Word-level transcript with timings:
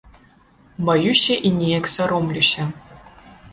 Баюся 0.87 1.37
і 1.51 1.53
неяк 1.59 1.85
саромлюся. 1.99 2.61